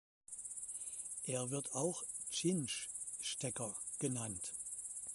Er 1.25 1.51
wird 1.51 1.75
auch 1.75 2.03
Cinch-Stecker 2.33 3.77
genannt. 3.99 4.51